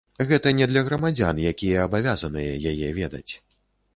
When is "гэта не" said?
0.29-0.67